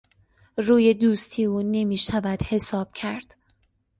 روی 0.57 0.93
دوستی 0.93 1.45
او 1.45 1.61
نمیشود 1.61 2.43
حساب 2.43 2.93
کرد. 2.93 3.35